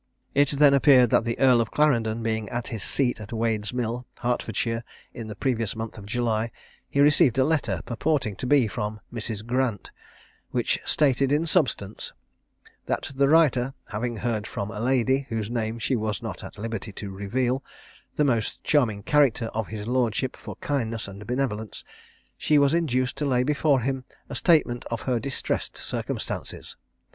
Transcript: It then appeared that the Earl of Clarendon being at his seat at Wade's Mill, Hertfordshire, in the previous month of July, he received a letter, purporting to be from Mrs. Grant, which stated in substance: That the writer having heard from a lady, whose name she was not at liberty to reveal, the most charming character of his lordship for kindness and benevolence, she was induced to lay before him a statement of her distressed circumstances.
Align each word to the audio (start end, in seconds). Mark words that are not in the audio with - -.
It 0.33 0.49
then 0.49 0.73
appeared 0.73 1.11
that 1.11 1.25
the 1.25 1.37
Earl 1.37 1.61
of 1.61 1.69
Clarendon 1.69 2.23
being 2.23 2.49
at 2.49 2.69
his 2.69 2.81
seat 2.81 3.21
at 3.21 3.31
Wade's 3.31 3.71
Mill, 3.71 4.07
Hertfordshire, 4.21 4.83
in 5.13 5.27
the 5.27 5.35
previous 5.35 5.75
month 5.75 5.95
of 5.95 6.07
July, 6.07 6.49
he 6.89 6.99
received 6.99 7.37
a 7.37 7.43
letter, 7.43 7.81
purporting 7.85 8.35
to 8.37 8.47
be 8.47 8.67
from 8.67 8.99
Mrs. 9.13 9.45
Grant, 9.45 9.91
which 10.49 10.79
stated 10.85 11.31
in 11.31 11.45
substance: 11.45 12.13
That 12.87 13.11
the 13.13 13.29
writer 13.29 13.75
having 13.89 14.17
heard 14.17 14.47
from 14.47 14.71
a 14.71 14.79
lady, 14.79 15.27
whose 15.29 15.51
name 15.51 15.77
she 15.77 15.95
was 15.95 16.23
not 16.23 16.43
at 16.43 16.57
liberty 16.57 16.91
to 16.93 17.11
reveal, 17.11 17.63
the 18.15 18.23
most 18.25 18.63
charming 18.63 19.03
character 19.03 19.51
of 19.53 19.67
his 19.67 19.85
lordship 19.85 20.35
for 20.35 20.55
kindness 20.55 21.07
and 21.07 21.27
benevolence, 21.27 21.83
she 22.39 22.57
was 22.57 22.73
induced 22.73 23.17
to 23.17 23.25
lay 23.27 23.43
before 23.43 23.81
him 23.81 24.05
a 24.29 24.35
statement 24.35 24.83
of 24.85 25.01
her 25.01 25.19
distressed 25.19 25.77
circumstances. 25.77 26.75